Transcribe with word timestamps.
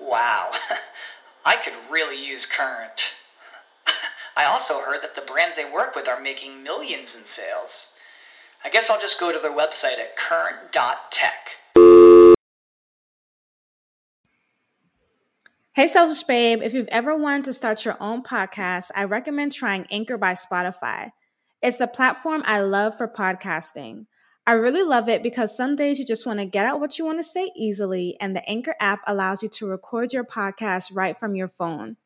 Wow, 0.00 0.52
I 1.44 1.56
could 1.56 1.74
really 1.90 2.24
use 2.24 2.46
Current. 2.46 3.02
I 4.36 4.44
also 4.44 4.80
heard 4.80 5.02
that 5.02 5.14
the 5.14 5.20
brands 5.20 5.56
they 5.56 5.70
work 5.70 5.94
with 5.94 6.08
are 6.08 6.20
making 6.20 6.62
millions 6.62 7.14
in 7.14 7.26
sales. 7.26 7.92
I 8.64 8.70
guess 8.70 8.90
I'll 8.90 9.00
just 9.00 9.20
go 9.20 9.32
to 9.32 9.38
their 9.38 9.50
website 9.50 9.98
at 9.98 10.16
current.tech. 10.16 11.50
Hey, 15.72 15.86
Selfish 15.86 16.24
Babe. 16.24 16.60
If 16.62 16.74
you've 16.74 16.88
ever 16.88 17.16
wanted 17.16 17.44
to 17.44 17.52
start 17.52 17.84
your 17.84 17.96
own 18.00 18.22
podcast, 18.22 18.90
I 18.94 19.04
recommend 19.04 19.52
trying 19.52 19.86
Anchor 19.90 20.18
by 20.18 20.34
Spotify. 20.34 21.12
It's 21.62 21.78
the 21.78 21.86
platform 21.86 22.42
I 22.44 22.60
love 22.60 22.98
for 22.98 23.06
podcasting. 23.06 24.06
I 24.50 24.54
really 24.54 24.82
love 24.82 25.08
it 25.08 25.22
because 25.22 25.56
some 25.56 25.76
days 25.76 26.00
you 26.00 26.04
just 26.04 26.26
want 26.26 26.40
to 26.40 26.44
get 26.44 26.66
out 26.66 26.80
what 26.80 26.98
you 26.98 27.04
want 27.04 27.20
to 27.20 27.22
say 27.22 27.52
easily, 27.54 28.16
and 28.18 28.34
the 28.34 28.44
Anchor 28.50 28.74
app 28.80 28.98
allows 29.06 29.44
you 29.44 29.48
to 29.48 29.68
record 29.68 30.12
your 30.12 30.24
podcast 30.24 30.90
right 30.92 31.16
from 31.16 31.36
your 31.36 31.46
phone. 31.46 31.98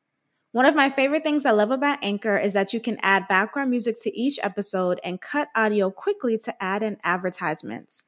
One 0.52 0.66
of 0.66 0.74
my 0.74 0.90
favorite 0.90 1.22
things 1.22 1.46
I 1.46 1.52
love 1.52 1.70
about 1.70 2.04
Anchor 2.04 2.36
is 2.36 2.52
that 2.52 2.74
you 2.74 2.80
can 2.80 2.98
add 3.00 3.28
background 3.28 3.70
music 3.70 3.96
to 4.02 4.14
each 4.14 4.38
episode 4.42 5.00
and 5.02 5.22
cut 5.22 5.48
audio 5.54 5.90
quickly 5.90 6.36
to 6.44 6.62
add 6.62 6.82
in 6.82 6.98
advertisements. 7.02 8.02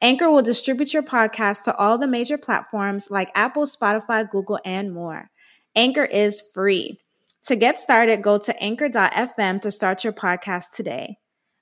Anchor 0.00 0.30
will 0.30 0.40
distribute 0.40 0.94
your 0.94 1.02
podcast 1.02 1.64
to 1.64 1.76
all 1.76 1.98
the 1.98 2.06
major 2.06 2.38
platforms 2.38 3.10
like 3.10 3.30
Apple, 3.34 3.66
Spotify, 3.66 4.26
Google, 4.30 4.60
and 4.64 4.94
more. 4.94 5.28
Anchor 5.76 6.06
is 6.06 6.42
free. 6.54 7.00
To 7.48 7.54
get 7.54 7.78
started, 7.78 8.22
go 8.22 8.38
to 8.38 8.62
anchor.fm 8.62 9.60
to 9.60 9.70
start 9.70 10.04
your 10.04 10.14
podcast 10.14 10.70
today. 10.72 11.18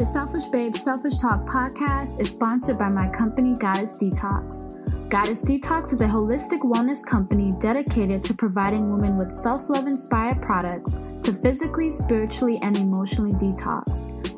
The 0.00 0.06
Selfish 0.06 0.46
Babe 0.46 0.74
Selfish 0.74 1.18
Talk 1.18 1.44
podcast 1.44 2.22
is 2.22 2.30
sponsored 2.30 2.78
by 2.78 2.88
my 2.88 3.06
company, 3.08 3.54
Goddess 3.54 3.92
Detox. 3.92 5.10
Goddess 5.10 5.42
Detox 5.42 5.92
is 5.92 6.00
a 6.00 6.06
holistic 6.06 6.60
wellness 6.60 7.04
company 7.04 7.52
dedicated 7.60 8.22
to 8.22 8.32
providing 8.32 8.90
women 8.90 9.18
with 9.18 9.30
self 9.30 9.68
love 9.68 9.86
inspired 9.86 10.40
products 10.40 10.94
to 11.22 11.34
physically, 11.34 11.90
spiritually, 11.90 12.58
and 12.62 12.78
emotionally 12.78 13.32
detox. 13.32 14.19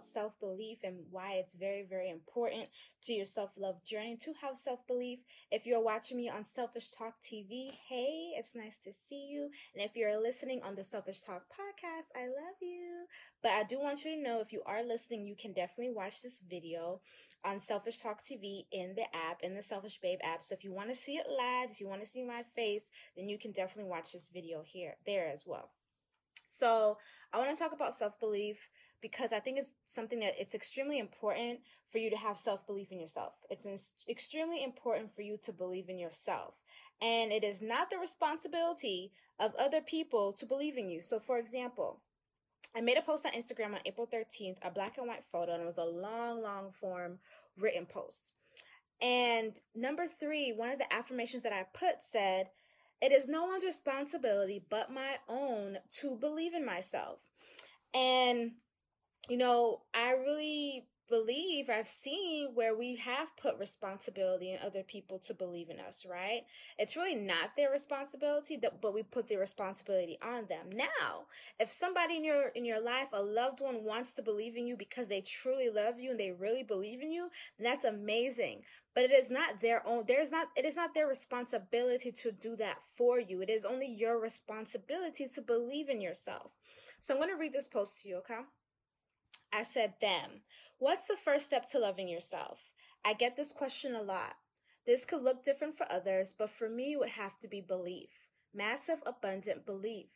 About 0.00 0.08
self 0.08 0.38
belief 0.40 0.78
and 0.84 0.96
why 1.10 1.34
it's 1.34 1.54
very, 1.54 1.84
very 1.88 2.10
important 2.10 2.68
to 3.04 3.12
your 3.12 3.26
self 3.26 3.50
love 3.58 3.84
journey 3.84 4.16
to 4.22 4.32
have 4.40 4.56
self 4.56 4.86
belief. 4.86 5.20
If 5.50 5.66
you're 5.66 5.82
watching 5.82 6.16
me 6.16 6.30
on 6.30 6.44
Selfish 6.44 6.88
Talk 6.90 7.14
TV, 7.22 7.70
hey, 7.88 8.32
it's 8.38 8.54
nice 8.54 8.78
to 8.84 8.92
see 8.92 9.28
you. 9.30 9.50
And 9.74 9.84
if 9.84 9.96
you're 9.96 10.20
listening 10.20 10.60
on 10.64 10.74
the 10.74 10.84
Selfish 10.84 11.20
Talk 11.20 11.42
podcast, 11.48 12.08
I 12.16 12.26
love 12.26 12.56
you. 12.60 13.04
But 13.42 13.52
I 13.52 13.64
do 13.64 13.78
want 13.78 14.04
you 14.04 14.16
to 14.16 14.22
know 14.22 14.40
if 14.40 14.52
you 14.52 14.62
are 14.66 14.82
listening, 14.82 15.26
you 15.26 15.36
can 15.40 15.52
definitely 15.52 15.94
watch 15.94 16.22
this 16.22 16.40
video 16.48 17.00
on 17.44 17.58
Selfish 17.58 17.98
Talk 17.98 18.20
TV 18.24 18.64
in 18.72 18.94
the 18.94 19.04
app, 19.14 19.40
in 19.42 19.54
the 19.54 19.62
Selfish 19.62 19.98
Babe 20.00 20.18
app. 20.22 20.42
So 20.42 20.54
if 20.54 20.64
you 20.64 20.72
want 20.72 20.88
to 20.90 20.94
see 20.94 21.16
it 21.16 21.26
live, 21.28 21.70
if 21.70 21.80
you 21.80 21.88
want 21.88 22.02
to 22.02 22.08
see 22.08 22.24
my 22.24 22.42
face, 22.54 22.90
then 23.16 23.28
you 23.28 23.38
can 23.38 23.52
definitely 23.52 23.90
watch 23.90 24.12
this 24.12 24.28
video 24.32 24.62
here, 24.64 24.94
there 25.06 25.28
as 25.28 25.44
well. 25.46 25.70
So 26.46 26.98
I 27.32 27.38
want 27.38 27.56
to 27.56 27.62
talk 27.62 27.72
about 27.72 27.94
self 27.94 28.18
belief 28.18 28.68
because 29.00 29.32
I 29.32 29.40
think 29.40 29.58
it's 29.58 29.72
something 29.86 30.20
that 30.20 30.34
it's 30.38 30.54
extremely 30.54 30.98
important 30.98 31.60
for 31.90 31.98
you 31.98 32.10
to 32.10 32.16
have 32.16 32.38
self 32.38 32.66
belief 32.66 32.92
in 32.92 33.00
yourself. 33.00 33.34
It's 33.50 33.92
extremely 34.08 34.62
important 34.62 35.14
for 35.14 35.22
you 35.22 35.38
to 35.44 35.52
believe 35.52 35.88
in 35.88 35.98
yourself. 35.98 36.54
And 37.02 37.32
it 37.32 37.44
is 37.44 37.62
not 37.62 37.90
the 37.90 37.98
responsibility 37.98 39.12
of 39.38 39.54
other 39.56 39.80
people 39.80 40.32
to 40.34 40.46
believe 40.46 40.76
in 40.76 40.90
you. 40.90 41.00
So, 41.00 41.18
for 41.18 41.38
example, 41.38 42.00
I 42.76 42.80
made 42.80 42.98
a 42.98 43.02
post 43.02 43.26
on 43.26 43.32
Instagram 43.32 43.72
on 43.74 43.80
April 43.84 44.06
13th, 44.06 44.58
a 44.62 44.70
black 44.70 44.98
and 44.98 45.08
white 45.08 45.24
photo, 45.32 45.54
and 45.54 45.62
it 45.62 45.66
was 45.66 45.78
a 45.78 45.84
long, 45.84 46.42
long 46.42 46.72
form 46.72 47.18
written 47.58 47.86
post. 47.86 48.32
And 49.02 49.58
number 49.74 50.06
three, 50.06 50.52
one 50.52 50.70
of 50.70 50.78
the 50.78 50.92
affirmations 50.92 51.42
that 51.42 51.52
I 51.52 51.64
put 51.72 52.02
said, 52.02 52.50
It 53.00 53.12
is 53.12 53.28
no 53.28 53.46
one's 53.46 53.64
responsibility 53.64 54.62
but 54.68 54.92
my 54.92 55.16
own 55.28 55.78
to 56.00 56.16
believe 56.16 56.54
in 56.54 56.64
myself. 56.64 57.24
And 57.94 58.52
you 59.28 59.36
know, 59.36 59.82
I 59.94 60.12
really 60.12 60.86
believe 61.10 61.68
I've 61.68 61.88
seen 61.88 62.50
where 62.54 62.74
we 62.76 62.94
have 62.96 63.36
put 63.36 63.58
responsibility 63.58 64.52
in 64.52 64.58
other 64.64 64.84
people 64.84 65.18
to 65.18 65.34
believe 65.34 65.68
in 65.68 65.80
us, 65.80 66.06
right? 66.08 66.42
It's 66.78 66.96
really 66.96 67.16
not 67.16 67.56
their 67.56 67.70
responsibility, 67.70 68.56
but 68.80 68.94
we 68.94 69.02
put 69.02 69.28
the 69.28 69.36
responsibility 69.36 70.18
on 70.22 70.46
them. 70.48 70.70
Now, 70.72 71.26
if 71.58 71.72
somebody 71.72 72.16
in 72.16 72.24
your 72.24 72.48
in 72.48 72.64
your 72.64 72.80
life, 72.80 73.08
a 73.12 73.20
loved 73.20 73.60
one 73.60 73.82
wants 73.84 74.12
to 74.12 74.22
believe 74.22 74.56
in 74.56 74.66
you 74.66 74.76
because 74.76 75.08
they 75.08 75.20
truly 75.20 75.68
love 75.68 75.98
you 75.98 76.12
and 76.12 76.20
they 76.20 76.30
really 76.30 76.62
believe 76.62 77.02
in 77.02 77.10
you, 77.10 77.28
that's 77.58 77.84
amazing. 77.84 78.62
But 78.94 79.04
it 79.04 79.12
is 79.12 79.30
not 79.30 79.60
their 79.60 79.86
own 79.86 80.04
there's 80.06 80.30
not 80.30 80.48
it 80.56 80.64
is 80.64 80.76
not 80.76 80.94
their 80.94 81.08
responsibility 81.08 82.12
to 82.12 82.30
do 82.30 82.54
that 82.56 82.78
for 82.96 83.18
you. 83.18 83.42
It 83.42 83.50
is 83.50 83.64
only 83.64 83.88
your 83.88 84.18
responsibility 84.18 85.26
to 85.34 85.42
believe 85.42 85.88
in 85.88 86.00
yourself. 86.00 86.52
So 87.00 87.14
I'm 87.14 87.20
going 87.20 87.30
to 87.30 87.36
read 87.40 87.52
this 87.52 87.66
post 87.66 88.02
to 88.02 88.08
you, 88.08 88.16
okay? 88.18 88.40
I 89.52 89.62
said 89.62 89.94
them. 90.00 90.42
What's 90.78 91.06
the 91.06 91.16
first 91.16 91.44
step 91.44 91.68
to 91.70 91.78
loving 91.78 92.08
yourself? 92.08 92.58
I 93.04 93.14
get 93.14 93.36
this 93.36 93.52
question 93.52 93.94
a 93.94 94.02
lot. 94.02 94.36
This 94.86 95.04
could 95.04 95.22
look 95.22 95.44
different 95.44 95.76
for 95.76 95.90
others, 95.90 96.34
but 96.36 96.50
for 96.50 96.68
me, 96.68 96.92
it 96.92 96.98
would 96.98 97.10
have 97.10 97.38
to 97.40 97.48
be 97.48 97.60
belief. 97.60 98.10
Massive, 98.54 99.02
abundant 99.06 99.66
belief. 99.66 100.06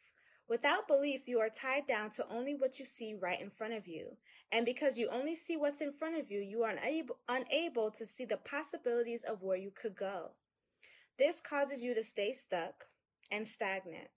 Without 0.48 0.86
belief, 0.86 1.26
you 1.26 1.40
are 1.40 1.48
tied 1.48 1.86
down 1.86 2.10
to 2.10 2.26
only 2.28 2.54
what 2.54 2.78
you 2.78 2.84
see 2.84 3.14
right 3.14 3.40
in 3.40 3.50
front 3.50 3.72
of 3.72 3.86
you. 3.86 4.16
And 4.52 4.66
because 4.66 4.98
you 4.98 5.08
only 5.08 5.34
see 5.34 5.56
what's 5.56 5.80
in 5.80 5.92
front 5.92 6.18
of 6.18 6.30
you, 6.30 6.40
you 6.40 6.62
are 6.64 6.70
unable, 6.70 7.16
unable 7.28 7.90
to 7.92 8.04
see 8.04 8.24
the 8.24 8.36
possibilities 8.36 9.24
of 9.24 9.42
where 9.42 9.56
you 9.56 9.70
could 9.70 9.96
go. 9.96 10.32
This 11.18 11.40
causes 11.40 11.82
you 11.82 11.94
to 11.94 12.02
stay 12.02 12.32
stuck 12.32 12.86
and 13.30 13.48
stagnant. 13.48 14.08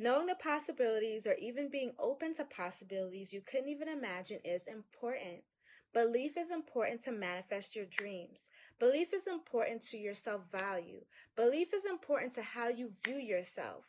Knowing 0.00 0.28
the 0.28 0.34
possibilities 0.36 1.26
or 1.26 1.34
even 1.34 1.68
being 1.68 1.92
open 1.98 2.32
to 2.32 2.42
possibilities 2.42 3.34
you 3.34 3.42
couldn't 3.42 3.68
even 3.68 3.86
imagine 3.86 4.38
is 4.46 4.66
important. 4.66 5.42
Belief 5.92 6.38
is 6.38 6.50
important 6.50 7.02
to 7.02 7.12
manifest 7.12 7.76
your 7.76 7.84
dreams. 7.84 8.48
Belief 8.78 9.12
is 9.12 9.26
important 9.26 9.82
to 9.88 9.98
your 9.98 10.14
self 10.14 10.40
value. 10.50 11.02
Belief 11.36 11.74
is 11.74 11.84
important 11.84 12.32
to 12.32 12.42
how 12.42 12.68
you 12.68 12.92
view 13.04 13.18
yourself. 13.18 13.84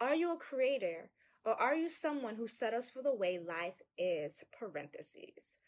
Are 0.00 0.16
you 0.16 0.32
a 0.32 0.36
creator 0.36 1.10
or 1.44 1.52
are 1.52 1.76
you 1.76 1.88
someone 1.88 2.34
who 2.34 2.48
settles 2.48 2.90
for 2.90 3.00
the 3.00 3.14
way 3.14 3.38
life 3.38 3.80
is? 3.96 4.42
Parentheses. 4.58 5.58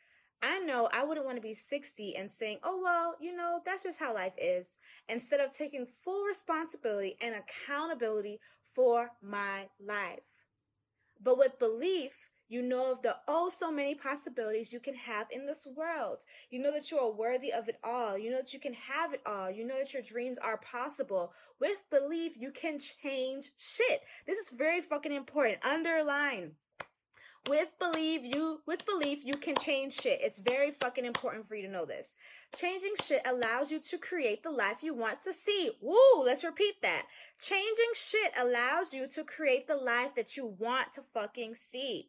I 0.44 0.58
know 0.58 0.90
I 0.92 1.04
wouldn't 1.04 1.24
want 1.24 1.38
to 1.38 1.42
be 1.42 1.54
60 1.54 2.16
and 2.16 2.30
saying, 2.30 2.58
oh, 2.62 2.80
well, 2.82 3.16
you 3.18 3.34
know, 3.34 3.60
that's 3.64 3.82
just 3.82 3.98
how 3.98 4.12
life 4.12 4.34
is, 4.36 4.78
instead 5.08 5.40
of 5.40 5.52
taking 5.52 5.86
full 6.04 6.24
responsibility 6.24 7.16
and 7.22 7.34
accountability 7.34 8.40
for 8.62 9.10
my 9.22 9.68
life. 9.80 10.34
But 11.22 11.38
with 11.38 11.58
belief, 11.58 12.12
you 12.48 12.60
know 12.60 12.92
of 12.92 13.00
the 13.00 13.16
oh 13.26 13.48
so 13.48 13.72
many 13.72 13.94
possibilities 13.94 14.70
you 14.70 14.80
can 14.80 14.94
have 14.94 15.28
in 15.30 15.46
this 15.46 15.66
world. 15.74 16.20
You 16.50 16.60
know 16.60 16.72
that 16.72 16.90
you 16.90 16.98
are 16.98 17.10
worthy 17.10 17.50
of 17.50 17.70
it 17.70 17.78
all. 17.82 18.18
You 18.18 18.30
know 18.30 18.36
that 18.36 18.52
you 18.52 18.60
can 18.60 18.74
have 18.74 19.14
it 19.14 19.22
all. 19.24 19.50
You 19.50 19.66
know 19.66 19.78
that 19.78 19.94
your 19.94 20.02
dreams 20.02 20.36
are 20.36 20.58
possible. 20.58 21.32
With 21.58 21.82
belief, 21.90 22.36
you 22.36 22.50
can 22.50 22.78
change 22.78 23.50
shit. 23.56 24.02
This 24.26 24.38
is 24.38 24.50
very 24.50 24.82
fucking 24.82 25.12
important. 25.12 25.64
Underline 25.64 26.52
with 27.48 27.78
belief 27.78 28.22
you 28.24 28.60
with 28.66 28.86
belief 28.86 29.20
you 29.24 29.34
can 29.34 29.54
change 29.56 29.94
shit 29.94 30.20
it's 30.22 30.38
very 30.38 30.70
fucking 30.70 31.04
important 31.04 31.46
for 31.46 31.54
you 31.54 31.66
to 31.66 31.72
know 31.72 31.84
this 31.84 32.14
changing 32.54 32.94
shit 33.02 33.20
allows 33.26 33.70
you 33.70 33.78
to 33.78 33.98
create 33.98 34.42
the 34.42 34.50
life 34.50 34.82
you 34.82 34.94
want 34.94 35.20
to 35.20 35.32
see 35.32 35.70
woo 35.80 36.24
let's 36.24 36.44
repeat 36.44 36.74
that 36.80 37.06
changing 37.40 37.92
shit 37.94 38.32
allows 38.38 38.94
you 38.94 39.06
to 39.06 39.22
create 39.22 39.66
the 39.66 39.76
life 39.76 40.14
that 40.14 40.36
you 40.36 40.46
want 40.58 40.92
to 40.92 41.02
fucking 41.12 41.54
see 41.54 42.08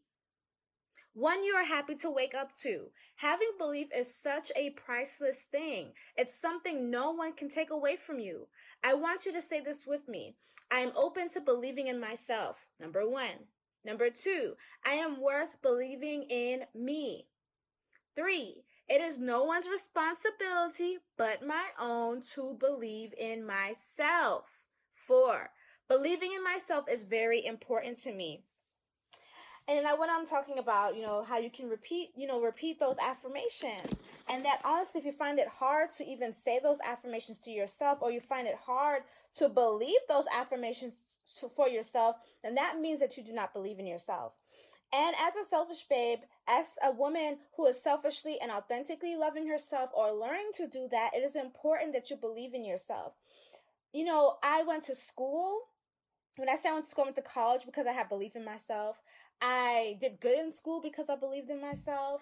one 1.16 1.46
you 1.46 1.54
are 1.54 1.64
happy 1.64 1.96
to 1.96 2.12
wake 2.12 2.36
up 2.36 2.54
to. 2.58 2.88
Having 3.16 3.52
belief 3.58 3.88
is 3.96 4.14
such 4.14 4.52
a 4.54 4.72
priceless 4.72 5.46
thing. 5.50 5.94
It's 6.18 6.38
something 6.38 6.92
no 6.92 7.12
one 7.12 7.32
can 7.32 7.48
take 7.48 7.72
away 7.72 7.96
from 7.96 8.20
you. 8.20 8.48
I 8.84 8.96
want 8.96 9.26
you 9.26 9.32
to 9.32 9.42
say 9.42 9.62
this 9.62 9.88
with 9.88 10.10
me. 10.10 10.36
I 10.70 10.82
am 10.82 10.92
open 10.94 11.30
to 11.30 11.40
believing 11.40 11.88
in 11.88 12.02
myself. 12.02 12.66
Number 12.82 13.08
one. 13.08 13.48
Number 13.86 14.10
two, 14.10 14.54
I 14.84 14.96
am 14.96 15.22
worth 15.22 15.62
believing 15.62 16.24
in 16.24 16.64
me. 16.74 17.28
Three, 18.16 18.64
it 18.90 19.00
is 19.00 19.20
no 19.20 19.44
one's 19.44 19.68
responsibility 19.68 20.98
but 21.18 21.46
my 21.46 21.66
own 21.80 22.22
to 22.34 22.58
believe 22.60 23.14
in 23.18 23.46
myself. 23.46 24.46
Four, 24.92 25.52
believing 25.88 26.34
in 26.34 26.44
myself 26.44 26.86
is 26.92 27.04
very 27.04 27.46
important 27.46 28.02
to 28.04 28.12
me. 28.12 28.42
And 29.68 29.88
I 29.88 29.96
went 29.96 30.12
on 30.12 30.26
talking 30.26 30.60
about, 30.60 30.96
you 30.96 31.02
know, 31.02 31.24
how 31.24 31.40
you 31.40 31.50
can 31.50 31.70
repeat, 31.70 32.10
you 32.16 32.28
know, 32.28 32.40
repeat 32.40 32.80
those 32.80 32.98
affirmations. 33.00 34.02
And 34.30 34.46
that 34.46 34.62
honestly, 34.64 35.00
if 35.00 35.06
you 35.06 35.12
find 35.12 35.40
it 35.40 35.48
hard 35.48 35.90
to 35.98 36.06
even 36.06 36.34
say 36.34 36.60
those 36.62 36.80
affirmations 36.86 37.40
to 37.40 37.52
yourself, 37.52 38.00
or 38.02 38.12
you 38.12 38.20
find 38.20 38.48
it 38.48 38.58
hard 38.64 39.04
to 39.36 39.50
believe 39.50 40.00
those 40.08 40.26
affirmations 40.36 40.94
to, 41.40 41.50
for 41.50 41.68
yourself, 41.68 42.18
then 42.44 42.56
that 42.56 42.80
means 42.80 43.00
that 43.00 43.18
you 43.18 43.24
do 43.24 43.34
not 43.34 43.54
believe 43.54 43.80
in 43.80 43.88
yourself. 43.88 44.34
And 44.94 45.16
as 45.20 45.36
a 45.36 45.48
selfish 45.48 45.86
babe, 45.90 46.20
as 46.48 46.78
a 46.84 46.92
woman 46.92 47.40
who 47.58 47.66
is 47.66 47.82
selfishly 47.82 48.38
and 48.42 48.52
authentically 48.52 49.16
loving 49.16 49.48
herself 49.48 49.90
or 49.94 50.12
learning 50.12 50.52
to 50.56 50.68
do 50.68 50.88
that, 50.92 51.12
it 51.14 51.24
is 51.24 51.36
important 51.36 51.94
that 51.94 52.10
you 52.10 52.16
believe 52.16 52.54
in 52.54 52.64
yourself. 52.64 53.14
You 53.92 54.06
know, 54.06 54.36
I 54.44 54.64
went 54.64 54.84
to 54.86 54.96
school. 54.96 55.60
When 56.38 56.50
I 56.50 56.56
say 56.56 56.70
I 56.70 56.74
went 56.74 56.86
to 56.86 56.92
school, 56.92 57.04
I 57.04 57.08
went 57.08 57.16
to 57.18 57.22
college 57.24 57.66
because 57.66 57.88
I 57.88 57.94
had 57.94 58.10
belief 58.10 58.36
in 58.36 58.46
myself. 58.46 59.02
I 59.42 59.98
did 60.00 60.20
good 60.22 60.38
in 60.38 60.52
school 60.52 60.82
because 60.82 61.10
I 61.10 61.16
believed 61.16 61.50
in 61.50 61.62
myself. 61.62 62.22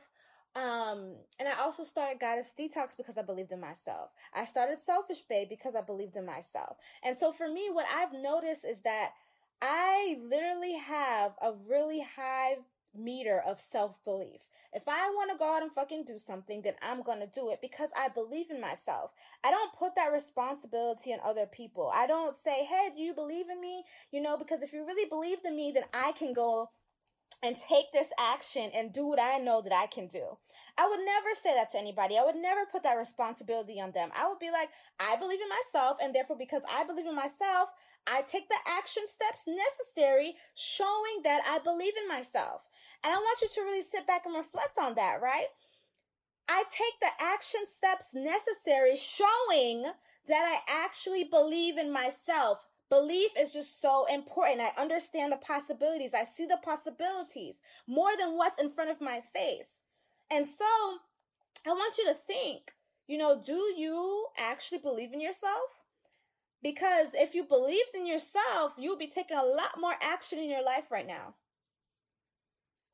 Um, 0.55 1.15
and 1.39 1.47
I 1.47 1.59
also 1.59 1.83
started 1.83 2.19
Goddess 2.19 2.53
Detox 2.57 2.95
because 2.95 3.17
I 3.17 3.23
believed 3.23 3.51
in 3.51 3.59
myself. 3.59 4.11
I 4.33 4.45
started 4.45 4.81
Selfish 4.81 5.23
Babe 5.23 5.50
because 5.50 5.75
I 5.75 5.81
believed 5.81 6.15
in 6.15 6.25
myself. 6.25 6.77
And 7.03 7.17
so 7.17 7.31
for 7.31 7.47
me, 7.47 7.69
what 7.71 7.88
I've 7.94 8.13
noticed 8.13 8.63
is 8.63 8.81
that 8.81 9.13
I 9.61 10.17
literally 10.21 10.77
have 10.77 11.31
a 11.41 11.53
really 11.67 12.05
high 12.15 12.57
meter 12.95 13.41
of 13.45 13.59
self 13.59 14.03
belief. 14.03 14.41
If 14.73 14.88
I 14.88 15.09
want 15.09 15.31
to 15.31 15.38
go 15.38 15.55
out 15.55 15.61
and 15.61 15.71
fucking 15.71 16.03
do 16.05 16.17
something, 16.17 16.61
then 16.63 16.73
I'm 16.81 17.03
going 17.03 17.19
to 17.19 17.27
do 17.27 17.51
it 17.51 17.59
because 17.61 17.89
I 17.95 18.09
believe 18.09 18.49
in 18.49 18.59
myself. 18.59 19.11
I 19.44 19.51
don't 19.51 19.73
put 19.73 19.95
that 19.95 20.11
responsibility 20.11 21.13
on 21.13 21.19
other 21.23 21.45
people. 21.45 21.91
I 21.94 22.07
don't 22.07 22.35
say, 22.35 22.65
hey, 22.65 22.89
do 22.95 23.01
you 23.01 23.13
believe 23.13 23.49
in 23.49 23.61
me? 23.61 23.83
You 24.11 24.21
know, 24.21 24.35
because 24.35 24.63
if 24.63 24.73
you 24.73 24.85
really 24.85 25.07
believed 25.07 25.45
in 25.45 25.56
me, 25.56 25.71
then 25.73 25.83
I 25.94 26.11
can 26.11 26.33
go 26.33 26.69
and 27.44 27.57
take 27.57 27.92
this 27.92 28.12
action 28.18 28.72
and 28.74 28.94
do 28.94 29.06
what 29.06 29.19
I 29.19 29.38
know 29.38 29.62
that 29.62 29.74
I 29.74 29.86
can 29.88 30.07
do. 30.07 30.38
I 30.78 30.88
would 30.88 31.01
never 31.06 31.28
say 31.40 31.54
that 31.54 31.72
to 31.74 31.78
anybody. 31.78 32.18
I 32.18 32.24
would 32.24 32.38
never 32.38 32.66
put 32.66 32.84
that 32.84 32.98
responsibility 32.98 33.80
on 33.80 33.92
them. 33.92 34.10
I 34.18 34.28
would 34.28 34.40
be 34.40 34.50
like, 34.50 34.69
I 35.00 35.18
believe 35.18 35.40
in 35.42 35.50
myself, 35.50 35.98
and 36.01 36.16
therefore, 36.16 36.38
because 36.38 36.63
I 36.72 36.84
believe 36.84 37.06
in 37.06 37.16
myself, 37.16 37.69
I 38.07 38.22
take 38.22 38.50
the 38.50 38.56
action 38.68 39.04
steps 39.07 39.44
necessary, 39.45 40.36
showing 40.56 41.22
that 41.24 41.42
I 41.48 41.60
believe 41.60 41.94
in 42.01 42.07
myself. 42.07 42.63
And 43.04 43.13
I 43.13 43.18
want 43.18 43.42
you 43.42 43.50
to 43.54 43.62
really 43.62 43.84
sit 43.84 44.07
back 44.07 44.25
and 44.25 44.36
reflect 44.36 44.78
on 44.81 44.95
that, 44.95 45.22
right? 45.22 45.48
I 46.48 46.63
take 46.72 47.00
the 47.00 47.24
action 47.24 47.62
steps 47.66 48.13
necessary, 48.13 48.95
showing 48.95 49.84
that 50.28 50.45
I 50.45 50.60
actually 50.68 51.24
believe 51.24 51.78
in 51.78 51.92
myself. 51.92 52.66
Belief 52.89 53.31
is 53.39 53.53
just 53.53 53.81
so 53.81 54.06
important. 54.12 54.62
I 54.62 54.80
understand 54.80 55.31
the 55.31 55.38
possibilities. 55.38 56.13
I 56.13 56.24
see 56.24 56.45
the 56.45 56.59
possibilities 56.63 57.62
more 57.88 58.12
than 58.18 58.38
what's 58.38 58.62
in 58.62 58.69
front 58.69 58.91
of 58.91 59.01
my 59.01 59.21
face. 59.33 59.80
And 60.30 60.45
so 60.45 60.65
I 61.65 61.69
want 61.69 61.97
you 61.97 62.06
to 62.06 62.13
think, 62.13 62.74
you 63.07 63.18
know, 63.18 63.41
do 63.44 63.74
you 63.75 64.27
actually 64.38 64.80
believe 64.80 65.13
in 65.13 65.21
yourself? 65.21 65.83
Because 66.62 67.13
if 67.13 67.35
you 67.35 67.44
believed 67.44 67.94
in 67.94 68.06
yourself, 68.06 68.74
you 68.77 68.89
would 68.89 69.00
be 69.00 69.07
taking 69.07 69.38
a 69.38 69.44
lot 69.44 69.80
more 69.80 69.95
action 70.01 70.39
in 70.39 70.50
your 70.50 70.63
life 70.63 70.91
right 70.91 71.07
now. 71.07 71.35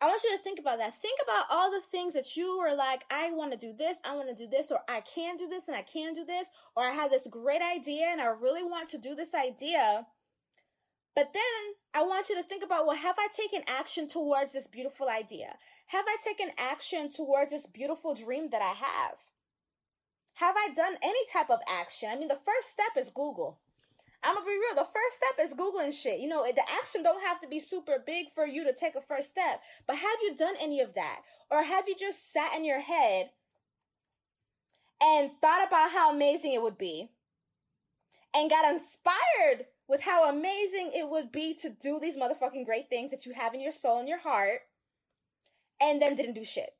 I 0.02 0.08
want 0.08 0.24
you 0.24 0.36
to 0.36 0.42
think 0.42 0.60
about 0.60 0.78
that. 0.78 1.00
Think 1.02 1.20
about 1.22 1.46
all 1.50 1.70
the 1.70 1.82
things 1.82 2.14
that 2.14 2.38
you 2.38 2.58
were 2.58 2.74
like, 2.74 3.02
I 3.12 3.32
want 3.32 3.52
to 3.52 3.58
do 3.58 3.74
this, 3.78 3.98
I 4.06 4.16
want 4.16 4.30
to 4.30 4.44
do 4.44 4.50
this, 4.50 4.72
or 4.72 4.80
I 4.88 5.02
can 5.02 5.36
do 5.36 5.48
this 5.48 5.68
and 5.68 5.76
I 5.76 5.82
can 5.82 6.14
do 6.14 6.24
this, 6.24 6.52
or 6.76 6.84
I 6.84 6.92
have 6.92 7.12
this 7.12 7.28
great 7.30 7.62
idea 7.62 8.06
and 8.10 8.22
I 8.22 8.28
really 8.28 8.64
want 8.64 8.90
to 8.90 8.98
do 8.98 9.14
this 9.14 9.34
idea. 9.34 10.08
But 11.16 11.34
then 11.34 11.42
I 11.94 12.04
want 12.04 12.30
you 12.30 12.36
to 12.36 12.44
think 12.44 12.64
about, 12.64 12.88
well, 12.88 12.96
have 12.96 13.18
I 13.20 13.28
taken 13.36 13.62
action 13.68 14.08
towards 14.08 14.54
this 14.54 14.68
beautiful 14.68 15.10
idea? 15.10 15.58
Have 15.88 16.06
I 16.08 16.16
taken 16.24 16.52
action 16.58 17.12
towards 17.12 17.52
this 17.52 17.66
beautiful 17.66 18.14
dream 18.14 18.50
that 18.52 18.62
I 18.62 18.74
have? 18.74 19.18
Have 20.36 20.56
I 20.56 20.74
done 20.74 20.96
any 21.02 21.20
type 21.34 21.50
of 21.50 21.60
action? 21.68 22.08
I 22.10 22.16
mean, 22.16 22.30
the 22.30 22.36
first 22.36 22.70
step 22.70 22.96
is 22.98 23.10
Google. 23.10 23.58
I'm 24.24 24.36
gonna 24.36 24.46
be 24.46 24.52
real. 24.52 24.76
The 24.76 24.90
first 24.92 25.16
step 25.16 25.46
is 25.46 25.54
Googling 25.54 25.94
shit. 25.94 26.20
You 26.20 26.28
know, 26.28 26.44
the 26.44 26.70
action 26.70 27.04
don't 27.04 27.24
have 27.24 27.40
to 27.42 27.48
be 27.48 27.60
super 27.60 28.04
big 28.06 28.28
for 28.34 28.46
you 28.46 28.64
to 28.66 28.74
take 28.74 28.96
a 28.96 29.02
first 29.02 29.30
step. 29.30 29.62
But 29.88 29.98
have 29.98 30.18
you 30.22 30.36
done 30.36 30.56
any 30.60 30.82
of 30.82 30.94
that? 30.96 31.22
Or 31.50 31.64
have 31.64 31.88
you 31.88 31.96
just 31.98 32.32
sat 32.32 32.56
in 32.56 32.66
your 32.66 32.82
head 32.82 33.30
and 35.02 35.32
thought 35.42 35.66
about 35.66 35.92
how 35.92 36.14
amazing 36.14 36.54
it 36.54 36.62
would 36.62 36.78
be 36.78 37.10
and 38.36 38.50
got 38.50 38.72
inspired 38.72 39.66
with 39.88 40.02
how 40.02 40.30
amazing 40.30 40.92
it 40.94 41.10
would 41.10 41.32
be 41.32 41.54
to 41.56 41.70
do 41.70 42.00
these 42.00 42.16
motherfucking 42.16 42.66
great 42.66 42.90
things 42.90 43.12
that 43.12 43.26
you 43.26 43.34
have 43.34 43.54
in 43.54 43.62
your 43.62 43.72
soul 43.72 44.00
and 44.00 44.08
your 44.08 44.20
heart 44.20 44.62
and 45.82 46.02
then 46.02 46.16
didn't 46.16 46.36
do 46.36 46.44
shit. 46.44 46.76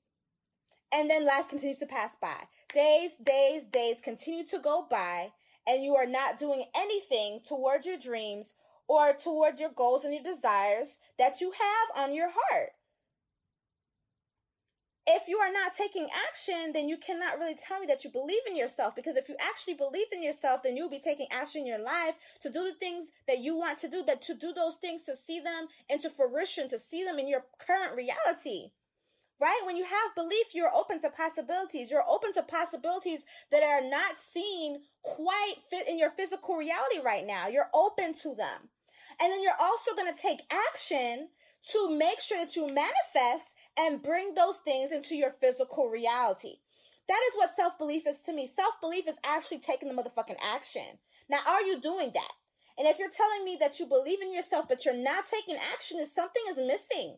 And 0.92 1.10
then 1.10 1.26
life 1.26 1.48
continues 1.48 1.78
to 1.80 1.86
pass 1.86 2.16
by. 2.16 2.48
Days, 2.74 3.16
days, 3.16 3.66
days 3.66 4.02
continue 4.02 4.46
to 4.48 4.60
go 4.60 4.86
by, 4.90 5.32
and 5.70 5.84
you 5.84 5.96
are 5.96 6.08
not 6.08 6.40
doing 6.40 6.66
anything 6.76 7.42
towards 7.48 7.86
your 7.86 7.98
dreams 7.98 8.54
or 8.88 9.14
towards 9.14 9.60
your 9.60 9.70
goals 9.70 10.04
and 10.04 10.12
your 10.12 10.24
desires 10.24 10.98
that 11.20 11.40
you 11.40 11.52
have 11.52 12.04
on 12.04 12.14
your 12.16 12.30
heart. 12.30 12.72
If 15.06 15.28
you 15.28 15.38
are 15.38 15.52
not 15.52 15.76
taking 15.76 16.08
action, 16.28 16.72
then 16.74 16.90
you 16.90 16.98
cannot 16.98 17.40
really 17.40 17.56
tell 17.56 17.80
me 17.80 17.88
that 17.88 18.04
you 18.04 18.10
believe 18.10 18.42
in 18.48 18.56
yourself 18.56 18.96
because 18.96 19.16
if 19.16 19.30
you 19.30 19.36
actually 19.40 19.76
believe 19.76 20.08
in 20.12 20.24
yourself, 20.24 20.64
then 20.64 20.76
you'll 20.76 20.90
be 20.90 21.00
taking 21.00 21.28
action 21.32 21.62
in 21.62 21.68
your 21.68 21.80
life 21.80 22.16
to 22.42 22.50
do 22.50 22.64
the 22.64 22.74
things 22.74 23.12
that 23.28 23.40
you 23.40 23.56
want 23.56 23.78
to 23.80 23.88
do, 23.88 24.04
that 24.04 24.24
to 24.24 24.34
do 24.34 24.52
those 24.54 24.76
things 24.76 25.04
to 25.04 25.16
see 25.16 25.40
them 25.40 25.68
into 25.88 26.10
fruition, 26.10 26.68
to 26.70 26.80
see 26.80 27.04
them 27.04 27.20
in 27.20 27.28
your 27.28 27.46
current 27.60 27.96
reality 27.96 28.72
right? 29.40 29.62
When 29.66 29.78
you 29.78 29.86
have 29.86 30.16
belief, 30.16 30.48
you're 30.54 30.74
open 30.74 31.00
to 31.00 31.10
possibilities. 31.10 31.90
You're 31.90 32.08
open 32.08 32.34
to 32.34 32.44
possibilities 32.44 33.24
that 33.52 33.64
are 33.64 33.88
not 33.88 34.18
seen 34.18 34.82
quite 35.04 35.56
fit 35.70 35.88
in 35.88 35.98
your 35.98 36.10
physical 36.10 36.56
reality 36.56 37.00
right 37.04 37.26
now. 37.26 37.48
You're 37.48 37.70
open 37.74 38.14
to 38.22 38.36
them. 38.36 38.70
And 39.22 39.32
then 39.32 39.42
you're 39.42 39.52
also 39.60 39.96
going 39.96 40.14
to 40.14 40.22
take 40.22 40.42
action 40.52 41.30
to 41.72 41.90
make 41.98 42.22
sure 42.22 42.38
that 42.38 42.56
you 42.56 42.68
manifest 42.68 43.56
and 43.78 44.04
bring 44.04 44.34
those 44.34 44.58
things 44.58 44.92
into 44.92 45.16
your 45.16 45.32
physical 45.32 45.90
reality. 45.90 46.56
That 47.08 47.20
is 47.30 47.36
what 47.36 47.56
self 47.56 47.78
belief 47.78 48.06
is 48.08 48.22
to 48.22 48.34
me. 48.34 48.46
Self 48.46 48.76
belief 48.82 49.08
is 49.08 49.18
actually 49.26 49.60
taking 49.60 49.90
the 49.90 49.96
motherfucking 49.96 50.38
action. 50.42 51.00
Now, 51.30 51.40
are 51.48 51.62
you 51.62 51.80
doing 51.80 52.12
that? 52.14 52.32
And 52.78 52.88
if 52.88 52.98
you're 52.98 53.10
telling 53.10 53.44
me 53.44 53.58
that 53.60 53.80
you 53.80 53.86
believe 53.86 54.22
in 54.22 54.34
yourself, 54.34 54.66
but 54.70 54.86
you're 54.86 54.96
not 54.96 55.26
taking 55.26 55.58
action, 55.58 56.00
is 56.00 56.14
something 56.14 56.42
is 56.50 56.58
missing 56.58 57.18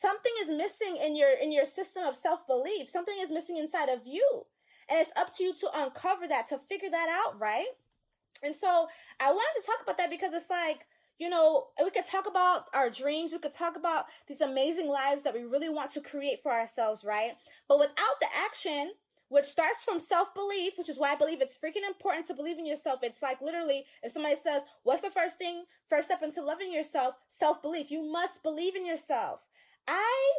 something 0.00 0.32
is 0.42 0.48
missing 0.48 0.96
in 0.96 1.14
your 1.16 1.30
in 1.40 1.52
your 1.52 1.64
system 1.64 2.02
of 2.02 2.16
self-belief 2.16 2.88
something 2.88 3.14
is 3.20 3.30
missing 3.30 3.56
inside 3.56 3.88
of 3.88 4.00
you 4.06 4.44
and 4.88 4.98
it's 4.98 5.12
up 5.16 5.34
to 5.36 5.44
you 5.44 5.54
to 5.54 5.68
uncover 5.74 6.26
that 6.26 6.46
to 6.48 6.58
figure 6.58 6.90
that 6.90 7.08
out 7.08 7.38
right 7.40 7.68
and 8.42 8.54
so 8.54 8.88
i 9.20 9.30
wanted 9.30 9.60
to 9.60 9.66
talk 9.66 9.80
about 9.82 9.96
that 9.98 10.10
because 10.10 10.32
it's 10.32 10.50
like 10.50 10.80
you 11.18 11.28
know, 11.28 11.66
we 11.82 11.90
could 11.90 12.06
talk 12.06 12.26
about 12.26 12.64
our 12.74 12.90
dreams. 12.90 13.32
We 13.32 13.38
could 13.38 13.52
talk 13.52 13.76
about 13.76 14.06
these 14.26 14.40
amazing 14.40 14.88
lives 14.88 15.22
that 15.22 15.32
we 15.34 15.44
really 15.44 15.68
want 15.68 15.92
to 15.92 16.00
create 16.00 16.42
for 16.42 16.50
ourselves, 16.50 17.04
right? 17.04 17.32
But 17.68 17.78
without 17.78 18.18
the 18.20 18.26
action, 18.44 18.94
which 19.28 19.44
starts 19.44 19.82
from 19.84 20.00
self 20.00 20.34
belief, 20.34 20.74
which 20.76 20.88
is 20.88 20.98
why 20.98 21.12
I 21.12 21.16
believe 21.16 21.40
it's 21.40 21.56
freaking 21.56 21.86
important 21.86 22.26
to 22.26 22.34
believe 22.34 22.58
in 22.58 22.66
yourself. 22.66 23.00
It's 23.02 23.22
like 23.22 23.40
literally, 23.40 23.84
if 24.02 24.12
somebody 24.12 24.36
says, 24.36 24.62
What's 24.82 25.02
the 25.02 25.10
first 25.10 25.38
thing, 25.38 25.64
first 25.88 26.08
step 26.08 26.22
into 26.22 26.42
loving 26.42 26.72
yourself? 26.72 27.14
Self 27.28 27.62
belief. 27.62 27.90
You 27.90 28.02
must 28.02 28.42
believe 28.42 28.76
in 28.76 28.86
yourself. 28.86 29.46
I 29.86 30.32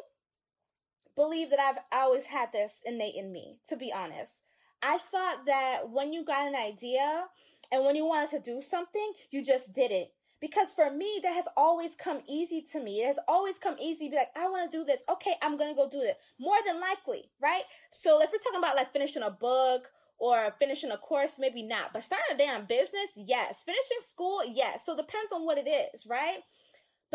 believe 1.15 1.49
that 1.49 1.59
I've 1.59 1.79
always 1.91 2.27
had 2.27 2.51
this 2.51 2.81
innate 2.85 3.15
in 3.15 3.31
me, 3.31 3.57
to 3.69 3.75
be 3.75 3.91
honest. 3.93 4.41
I 4.81 4.97
thought 4.97 5.45
that 5.45 5.89
when 5.89 6.13
you 6.13 6.23
got 6.23 6.47
an 6.47 6.55
idea 6.55 7.25
and 7.71 7.85
when 7.85 7.95
you 7.95 8.05
wanted 8.05 8.29
to 8.31 8.51
do 8.51 8.61
something, 8.61 9.13
you 9.31 9.43
just 9.43 9.73
did 9.73 9.91
it. 9.91 10.11
Because 10.41 10.73
for 10.73 10.91
me, 10.91 11.19
that 11.23 11.33
has 11.33 11.47
always 11.55 11.95
come 11.95 12.21
easy 12.27 12.61
to 12.73 12.79
me. 12.79 13.01
It 13.01 13.07
has 13.07 13.19
always 13.27 13.57
come 13.57 13.77
easy. 13.81 14.05
To 14.05 14.11
be 14.11 14.17
like, 14.17 14.31
I 14.35 14.49
want 14.49 14.69
to 14.69 14.77
do 14.77 14.83
this. 14.83 15.01
Okay, 15.09 15.35
I'm 15.41 15.57
going 15.57 15.73
to 15.73 15.75
go 15.75 15.89
do 15.89 16.01
it. 16.01 16.17
More 16.39 16.57
than 16.65 16.79
likely, 16.79 17.31
right? 17.41 17.63
So 17.91 18.21
if 18.21 18.31
we're 18.31 18.39
talking 18.39 18.59
about 18.59 18.75
like 18.75 18.91
finishing 18.93 19.23
a 19.23 19.31
book 19.31 19.91
or 20.19 20.53
finishing 20.59 20.91
a 20.91 20.97
course, 20.97 21.39
maybe 21.39 21.63
not. 21.63 21.93
But 21.93 22.03
starting 22.03 22.35
a 22.35 22.37
damn 22.37 22.65
business, 22.65 23.11
yes. 23.15 23.63
Finishing 23.63 24.05
school, 24.05 24.41
yes. 24.45 24.85
So 24.85 24.95
depends 24.95 25.31
on 25.31 25.45
what 25.45 25.57
it 25.57 25.67
is, 25.67 26.05
right? 26.05 26.39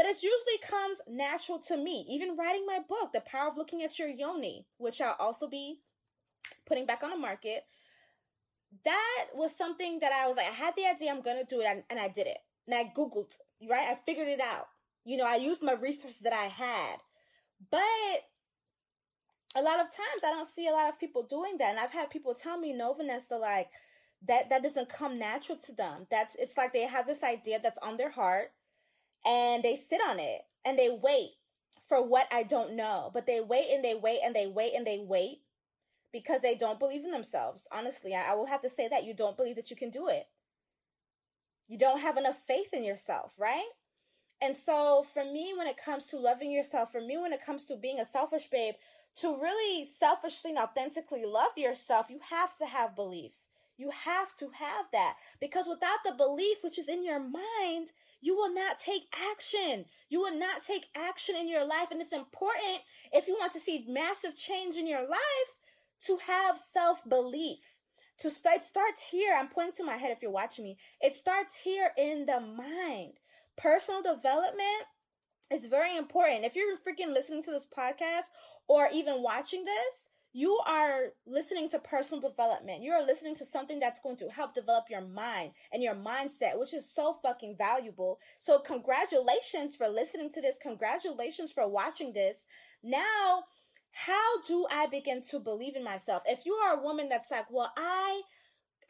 But 0.01 0.09
it 0.09 0.23
usually 0.23 0.57
comes 0.67 1.03
natural 1.07 1.59
to 1.69 1.77
me. 1.77 2.07
Even 2.09 2.35
writing 2.35 2.65
my 2.65 2.79
book, 2.79 3.13
The 3.13 3.21
Power 3.21 3.49
of 3.49 3.59
Looking 3.59 3.83
at 3.83 3.99
Your 3.99 4.09
Yoni, 4.09 4.65
which 4.79 4.99
I'll 4.99 5.15
also 5.19 5.47
be 5.47 5.81
putting 6.65 6.87
back 6.87 7.03
on 7.03 7.11
the 7.11 7.19
market. 7.19 7.65
That 8.87 9.27
was 9.35 9.55
something 9.55 10.01
that 10.01 10.11
I 10.11 10.27
was 10.27 10.39
like, 10.39 10.47
I 10.47 10.55
had 10.55 10.75
the 10.75 10.87
idea, 10.87 11.11
I'm 11.11 11.21
gonna 11.21 11.45
do 11.45 11.61
it, 11.61 11.85
and 11.91 12.01
I 12.01 12.09
did 12.09 12.27
it. 12.27 12.39
And 12.67 12.75
I 12.75 12.91
Googled, 12.97 13.37
right? 13.69 13.89
I 13.91 13.99
figured 14.07 14.29
it 14.29 14.41
out. 14.41 14.69
You 15.05 15.19
know, 15.19 15.27
I 15.27 15.37
used 15.37 15.63
my 15.63 15.75
resources 15.75 16.21
that 16.21 16.33
I 16.33 16.47
had. 16.47 16.97
But 17.71 17.81
a 19.55 19.61
lot 19.61 19.81
of 19.81 19.95
times 19.95 20.25
I 20.25 20.31
don't 20.31 20.49
see 20.49 20.67
a 20.67 20.73
lot 20.73 20.89
of 20.89 20.99
people 20.99 21.25
doing 21.25 21.59
that. 21.59 21.73
And 21.73 21.79
I've 21.79 21.93
had 21.93 22.09
people 22.09 22.33
tell 22.33 22.59
me, 22.59 22.73
no, 22.73 22.95
Vanessa, 22.95 23.37
like, 23.37 23.69
that 24.27 24.49
that 24.49 24.63
doesn't 24.63 24.89
come 24.89 25.19
natural 25.19 25.59
to 25.59 25.73
them. 25.73 26.07
That's 26.11 26.37
it's 26.37 26.57
like 26.57 26.73
they 26.73 26.87
have 26.87 27.07
this 27.07 27.23
idea 27.23 27.61
that's 27.63 27.79
on 27.83 27.99
their 27.99 28.13
heart 28.13 28.53
and 29.25 29.63
they 29.63 29.77
sit 29.77 30.01
on 30.07 30.19
it 30.19 30.43
and 30.65 30.79
they 30.79 30.89
wait 30.91 31.31
for 31.89 32.03
what 32.03 32.27
I 32.31 32.43
don't 32.43 32.75
know. 32.77 33.11
But 33.13 33.27
they 33.27 33.41
wait 33.41 33.69
and 33.73 33.85
they 33.85 33.95
wait 33.95 34.21
and 34.25 34.35
they 34.35 34.47
wait 34.47 34.75
and 34.75 34.87
they 34.87 34.99
wait 34.99 35.43
because 36.13 36.41
they 36.41 36.55
don't 36.55 36.79
believe 36.79 37.05
in 37.05 37.11
themselves. 37.11 37.69
Honestly, 37.73 38.15
I, 38.15 38.33
I 38.33 38.35
will 38.35 38.47
have 38.47 38.63
to 38.63 38.71
say 38.71 38.89
that 38.89 39.05
you 39.05 39.15
don't 39.15 39.37
believe 39.37 39.57
that 39.57 39.71
you 39.71 39.77
can 39.77 39.91
do 39.91 40.09
it. 40.09 40.27
You 41.69 41.79
don't 41.79 42.01
have 42.01 42.17
enough 42.17 42.39
faith 42.47 42.73
in 42.73 42.83
yourself, 42.83 43.33
right? 43.39 43.69
And 44.43 44.57
so, 44.57 45.07
for 45.13 45.25
me, 45.25 45.53
when 45.57 45.67
it 45.67 45.77
comes 45.77 46.07
to 46.09 46.19
loving 46.19 46.51
yourself, 46.51 46.91
for 46.91 47.01
me, 47.01 47.19
when 47.19 47.33
it 47.33 47.45
comes 47.45 47.65
to 47.67 47.77
being 47.77 48.01
a 48.01 48.05
selfish 48.05 48.49
babe, 48.49 48.75
to 49.17 49.37
really 49.41 49.85
selfishly 49.85 50.51
and 50.51 50.59
authentically 50.59 51.25
love 51.25 51.53
yourself, 51.57 52.07
you 52.09 52.21
have 52.31 52.57
to 52.57 52.67
have 52.67 52.97
belief. 52.97 53.33
You 53.77 53.91
have 53.91 54.35
to 54.37 54.51
have 54.59 54.87
that 54.93 55.17
because 55.41 55.67
without 55.67 55.99
the 56.05 56.13
belief 56.13 56.59
which 56.63 56.79
is 56.79 56.89
in 56.89 57.05
your 57.05 57.19
mind, 57.19 57.89
you 58.21 58.37
will 58.37 58.53
not 58.53 58.79
take 58.79 59.05
action. 59.31 59.87
You 60.09 60.21
will 60.21 60.37
not 60.37 60.63
take 60.67 60.87
action 60.95 61.37
in 61.37 61.49
your 61.49 61.65
life. 61.65 61.89
And 61.91 62.01
it's 62.01 62.13
important 62.13 62.83
if 63.13 63.27
you 63.27 63.37
want 63.39 63.53
to 63.55 63.61
see 63.61 63.85
massive 63.89 64.37
change 64.37 64.77
in 64.77 64.87
your 64.87 65.09
life 65.09 65.57
to 66.03 66.19
have 66.27 66.59
self 66.59 67.01
belief. 67.09 67.75
To 68.19 68.29
start, 68.29 68.57
it 68.59 68.63
starts 68.63 69.03
here. 69.11 69.35
I'm 69.35 69.49
pointing 69.49 69.77
to 69.77 69.85
my 69.85 69.97
head 69.97 70.11
if 70.11 70.21
you're 70.21 70.31
watching 70.31 70.65
me. 70.65 70.77
It 71.01 71.15
starts 71.15 71.55
here 71.65 71.93
in 71.97 72.27
the 72.27 72.41
mind. 72.41 73.15
Personal 73.57 74.03
development 74.03 74.85
is 75.51 75.67
very 75.67 75.97
important. 75.97 76.45
If 76.45 76.55
you're 76.55 76.77
freaking 76.77 77.15
listening 77.15 77.43
to 77.45 77.51
this 77.51 77.67
podcast 77.67 78.27
or 78.69 78.89
even 78.93 79.23
watching 79.23 79.65
this, 79.65 80.09
you 80.33 80.61
are 80.67 81.13
listening 81.27 81.69
to 81.71 81.79
personal 81.79 82.21
development. 82.21 82.83
You 82.83 82.93
are 82.93 83.05
listening 83.05 83.35
to 83.37 83.45
something 83.45 83.81
that's 83.81 84.01
going 84.01 84.17
to 84.17 84.31
help 84.31 84.55
develop 84.55 84.85
your 84.89 85.01
mind 85.01 85.53
and 85.73 85.83
your 85.83 85.95
mindset, 85.95 86.59
which 86.59 86.73
is 86.73 86.89
so 86.89 87.15
fucking 87.23 87.57
valuable. 87.57 88.21
So, 88.39 88.59
congratulations 88.59 89.75
for 89.77 89.89
listening 89.89 90.31
to 90.35 90.41
this. 90.41 90.59
Congratulations 90.63 91.53
for 91.53 91.69
watching 91.69 92.13
this. 92.13 92.37
Now, 92.83 93.45
how 93.93 94.41
do 94.47 94.67
I 94.71 94.87
begin 94.87 95.23
to 95.31 95.41
believe 95.41 95.75
in 95.75 95.83
myself? 95.83 96.23
If 96.27 96.47
you 96.47 96.55
are 96.55 96.79
a 96.79 96.83
woman 96.83 97.09
that's 97.09 97.31
like, 97.31 97.47
well, 97.51 97.73
I 97.77 98.23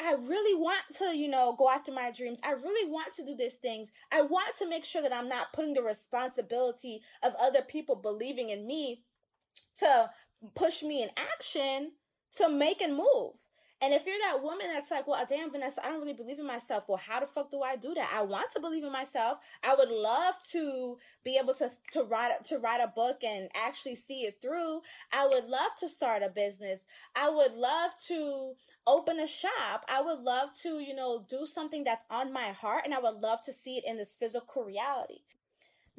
I 0.03 0.15
really 0.15 0.59
want 0.59 0.83
to, 0.99 1.17
you 1.17 1.29
know, 1.29 1.55
go 1.59 1.69
after 1.69 1.93
my 1.93 2.11
dreams. 2.11 2.41
I 2.43 2.53
really 2.53 2.91
want 2.91 3.15
to 3.17 3.25
do 3.25 3.37
these 3.37 3.55
things. 3.55 3.91
I 4.11 4.23
want 4.23 4.57
to 4.59 4.69
make 4.69 4.85
sure 4.85 5.03
that 5.03 5.13
I'm 5.13 5.29
not 5.29 5.53
putting 5.53 5.75
the 5.75 5.83
responsibility 5.83 7.03
of 7.23 7.35
other 7.39 7.61
people 7.61 7.97
believing 7.97 8.49
in 8.49 8.67
me 8.67 9.03
to 9.79 10.11
push 10.55 10.83
me 10.83 11.03
in 11.03 11.11
action 11.17 11.93
to 12.37 12.49
make 12.49 12.81
and 12.81 12.97
move. 12.97 13.35
And 13.83 13.95
if 13.95 14.05
you're 14.05 14.19
that 14.19 14.43
woman 14.43 14.67
that's 14.67 14.91
like, 14.91 15.07
well, 15.07 15.25
damn, 15.27 15.51
Vanessa, 15.51 15.85
I 15.85 15.89
don't 15.89 16.01
really 16.01 16.13
believe 16.13 16.39
in 16.39 16.47
myself. 16.47 16.85
Well, 16.87 16.99
how 16.99 17.21
the 17.21 17.27
fuck 17.27 17.51
do 17.51 17.63
I 17.63 17.77
do 17.77 17.95
that? 17.95 18.11
I 18.15 18.21
want 18.21 18.53
to 18.53 18.61
believe 18.61 18.85
in 18.85 18.93
myself. 18.93 19.39
I 19.63 19.75
would 19.75 19.89
love 19.89 20.35
to 20.53 20.99
be 21.25 21.39
able 21.43 21.55
to 21.55 21.71
to 21.93 22.03
write 22.03 22.45
to 22.47 22.59
write 22.59 22.83
a 22.83 22.93
book 22.95 23.25
and 23.25 23.49
actually 23.55 23.95
see 23.95 24.27
it 24.27 24.43
through. 24.43 24.83
I 25.13 25.27
would 25.27 25.47
love 25.47 25.71
to 25.81 25.89
start 25.89 26.23
a 26.23 26.29
business. 26.29 26.81
I 27.17 27.31
would 27.31 27.55
love 27.55 27.93
to 28.09 28.53
open 28.87 29.19
a 29.19 29.27
shop. 29.27 29.87
I 29.89 30.03
would 30.03 30.21
love 30.21 30.51
to, 30.63 30.81
you 30.81 30.95
know, 30.95 31.25
do 31.27 31.47
something 31.47 31.83
that's 31.83 32.05
on 32.11 32.35
my 32.35 32.53
heart 32.53 32.83
and 32.85 32.93
I 32.93 33.01
would 33.01 33.21
love 33.23 33.43
to 33.45 33.53
see 33.53 33.79
it 33.79 33.85
in 33.87 33.97
this 33.97 34.15
physical 34.15 34.63
reality. 34.63 35.21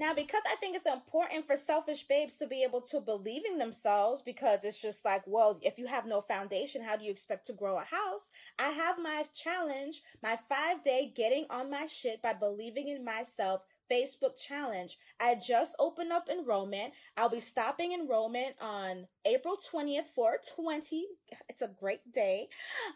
Now, 0.01 0.15
because 0.15 0.41
I 0.51 0.55
think 0.55 0.75
it's 0.75 0.87
important 0.87 1.45
for 1.45 1.55
selfish 1.55 2.07
babes 2.07 2.37
to 2.37 2.47
be 2.47 2.63
able 2.63 2.81
to 2.89 2.99
believe 2.99 3.43
in 3.45 3.59
themselves, 3.59 4.23
because 4.23 4.63
it's 4.63 4.81
just 4.81 5.05
like, 5.05 5.21
well, 5.27 5.59
if 5.61 5.77
you 5.77 5.85
have 5.85 6.07
no 6.07 6.21
foundation, 6.21 6.81
how 6.81 6.97
do 6.97 7.05
you 7.05 7.11
expect 7.11 7.45
to 7.45 7.53
grow 7.53 7.77
a 7.77 7.83
house? 7.83 8.31
I 8.57 8.69
have 8.69 8.97
my 8.97 9.27
challenge, 9.31 10.01
my 10.23 10.39
five 10.49 10.83
day 10.83 11.13
getting 11.15 11.45
on 11.51 11.69
my 11.69 11.85
shit 11.85 12.19
by 12.19 12.33
believing 12.33 12.87
in 12.87 13.05
myself 13.05 13.61
Facebook 13.91 14.37
challenge. 14.37 14.97
I 15.19 15.35
just 15.35 15.75
opened 15.79 16.11
up 16.11 16.29
enrollment. 16.29 16.93
I'll 17.17 17.29
be 17.29 17.39
stopping 17.39 17.91
enrollment 17.91 18.55
on 18.61 19.07
April 19.25 19.57
20th, 19.57 20.05
420. 20.15 21.05
It's 21.49 21.61
a 21.61 21.71
great 21.79 22.11
day. 22.13 22.47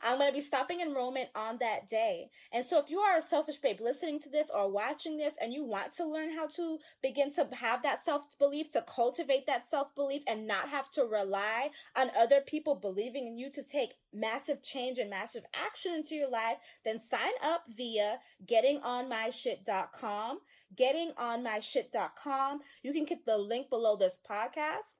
I'm 0.01 0.17
going 0.17 0.31
to 0.31 0.35
be 0.35 0.41
stopping 0.41 0.81
enrollment 0.81 1.29
on 1.35 1.57
that 1.59 1.89
day. 1.89 2.29
And 2.51 2.63
so 2.63 2.79
if 2.79 2.89
you 2.89 2.99
are 2.99 3.17
a 3.17 3.21
selfish 3.21 3.57
babe 3.57 3.81
listening 3.81 4.19
to 4.21 4.29
this 4.29 4.49
or 4.53 4.71
watching 4.71 5.17
this 5.17 5.33
and 5.41 5.53
you 5.53 5.63
want 5.63 5.93
to 5.93 6.05
learn 6.05 6.33
how 6.35 6.47
to 6.55 6.79
begin 7.01 7.31
to 7.33 7.47
have 7.59 7.83
that 7.83 8.01
self-belief, 8.01 8.71
to 8.71 8.83
cultivate 8.83 9.45
that 9.47 9.69
self-belief 9.69 10.21
and 10.27 10.47
not 10.47 10.69
have 10.69 10.89
to 10.91 11.03
rely 11.03 11.69
on 11.95 12.11
other 12.17 12.41
people 12.41 12.75
believing 12.75 13.27
in 13.27 13.37
you 13.37 13.51
to 13.51 13.63
take 13.63 13.95
massive 14.13 14.63
change 14.63 14.97
and 14.97 15.09
massive 15.09 15.43
action 15.53 15.93
into 15.93 16.15
your 16.15 16.29
life, 16.29 16.57
then 16.83 16.99
sign 16.99 17.33
up 17.43 17.63
via 17.75 18.19
gettingonmyshit.com 18.47 20.39
gettingonmyshit.com. 20.75 22.59
You 22.83 22.93
can 22.93 23.05
click 23.05 23.25
the 23.25 23.37
link 23.37 23.69
below 23.69 23.95
this 23.95 24.17
podcast. 24.29 24.93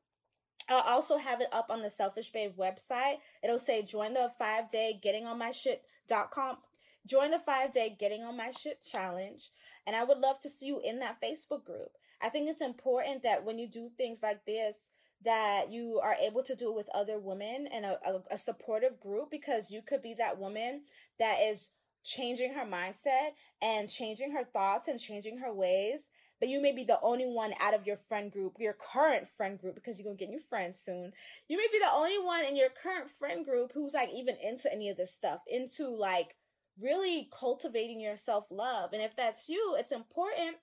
I'll 0.68 0.80
also 0.82 1.18
have 1.18 1.42
it 1.42 1.50
up 1.52 1.68
on 1.70 1.82
the 1.82 1.90
Selfish 1.90 2.32
Babe 2.32 2.54
website. 2.58 3.18
It'll 3.44 3.60
say 3.60 3.84
join 3.84 4.14
the 4.14 4.32
five 4.38 4.70
day 4.70 5.00
getting 5.02 5.26
on 5.26 5.38
my 5.38 5.52
shit.com. 5.52 6.58
Join 7.06 7.32
the 7.32 7.40
five 7.40 7.72
day 7.72 7.96
getting 8.00 8.24
on 8.24 8.38
my 8.38 8.52
shit 8.52 8.84
challenge. 8.84 9.52
And 9.86 9.96
I 9.96 10.04
would 10.04 10.18
love 10.18 10.40
to 10.40 10.50
see 10.50 10.66
you 10.66 10.82
in 10.84 11.00
that 11.00 11.22
Facebook 11.22 11.64
group. 11.66 11.92
I 12.22 12.30
think 12.30 12.50
it's 12.50 12.62
important 12.62 13.24
that 13.24 13.46
when 13.46 13.60
you 13.60 13.68
do 13.68 13.92
things 13.96 14.20
like 14.24 14.46
this, 14.46 14.90
that 15.24 15.72
you 15.72 16.00
are 16.04 16.16
able 16.22 16.44
to 16.44 16.56
do 16.56 16.70
it 16.70 16.76
with 16.76 16.90
other 16.94 17.20
women 17.20 17.68
and 17.72 17.86
a, 17.86 18.22
a 18.32 18.38
supportive 18.38 19.00
group 19.00 19.30
because 19.30 19.72
you 19.72 19.82
could 19.82 20.02
be 20.02 20.14
that 20.16 20.40
woman 20.40 20.82
that 21.20 21.40
is 21.42 21.70
changing 22.06 22.54
her 22.54 22.66
mindset 22.66 23.32
and 23.62 23.90
changing 23.90 24.32
her 24.32 24.44
thoughts 24.46 24.88
and 24.88 25.00
changing 25.00 25.40
her 25.40 25.52
ways. 25.52 26.10
But 26.40 26.50
you 26.50 26.62
may 26.62 26.72
be 26.74 26.84
the 26.84 27.00
only 27.02 27.28
one 27.28 27.54
out 27.60 27.74
of 27.74 27.88
your 27.88 27.98
friend 27.98 28.32
group, 28.32 28.58
your 28.60 28.74
current 28.74 29.28
friend 29.36 29.60
group, 29.60 29.76
because 29.76 29.98
you're 29.98 30.06
gonna 30.06 30.18
get 30.18 30.30
new 30.30 30.40
friends 30.40 30.80
soon. 30.80 31.14
You 31.48 31.58
may 31.58 31.68
be 31.72 31.80
the 31.80 31.92
only 31.92 32.20
one 32.20 32.44
in 32.44 32.56
your 32.56 32.70
current 32.70 33.10
friend 33.10 33.44
group 33.44 33.72
who's 33.74 33.94
like 33.94 34.10
even 34.14 34.36
into 34.42 34.72
any 34.72 34.90
of 34.90 34.98
this 34.98 35.14
stuff, 35.14 35.40
into 35.48 35.88
like 35.88 36.36
really 36.80 37.30
cultivating 37.38 38.00
your 38.00 38.18
self 38.18 38.46
love. 38.52 38.94
And 38.94 39.02
if 39.02 39.16
that's 39.16 39.50
you, 39.50 39.76
it's 39.80 39.92
important 39.92 40.58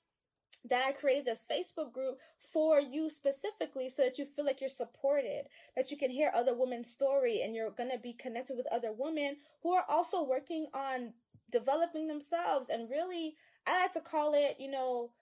that 0.69 0.85
I 0.87 0.93
created 0.93 1.25
this 1.25 1.45
Facebook 1.51 1.93
group 1.93 2.19
for 2.53 2.79
you 2.79 3.09
specifically 3.09 3.89
so 3.89 4.03
that 4.03 4.19
you 4.19 4.25
feel 4.25 4.45
like 4.45 4.61
you're 4.61 4.71
supported, 4.71 5.47
that 5.75 5.91
you 5.91 5.97
can 5.97 6.11
hear 6.11 6.31
other 6.35 6.55
women's 6.55 6.91
story 6.91 7.41
and 7.43 7.55
you're 7.55 7.71
going 7.71 7.91
to 7.91 7.99
be 7.99 8.13
connected 8.13 8.57
with 8.57 8.67
other 8.71 8.93
women 8.93 9.37
who 9.63 9.73
are 9.73 9.85
also 9.89 10.23
working 10.23 10.67
on 10.75 11.15
developing 11.53 12.09
themselves 12.09 12.69
and 12.69 12.91
really 12.91 13.37
I 13.67 13.81
like 13.81 13.93
to 13.93 14.01
call 14.01 14.35
it, 14.35 14.57
you 14.59 14.71
know, 14.71 15.13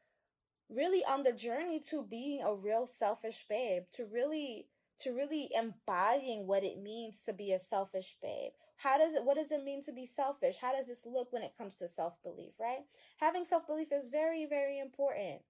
really 0.71 1.05
on 1.05 1.25
the 1.25 1.33
journey 1.33 1.81
to 1.91 2.03
being 2.03 2.43
a 2.43 2.55
real 2.55 2.87
selfish 2.87 3.45
babe, 3.49 3.85
to 3.93 4.07
really 4.07 4.69
to 5.01 5.13
really 5.13 5.49
embodying 5.59 6.47
what 6.47 6.63
it 6.63 6.79
means 6.79 7.23
to 7.25 7.33
be 7.33 7.53
a 7.53 7.59
selfish 7.59 8.17
babe. 8.21 8.53
How 8.79 8.99
does 8.99 9.15
it 9.15 9.25
what 9.25 9.37
does 9.37 9.51
it 9.51 9.65
mean 9.65 9.83
to 9.83 9.93
be 9.93 10.07
selfish? 10.07 10.57
How 10.61 10.73
does 10.75 10.89
this 10.89 11.07
look 11.07 11.33
when 11.33 11.43
it 11.43 11.57
comes 11.57 11.75
to 11.77 11.89
self-belief, 11.89 12.53
right? 12.59 12.85
Having 13.19 13.45
self-belief 13.45 13.89
is 13.93 14.11
very 14.11 14.47
very 14.47 14.79
important. 14.79 15.41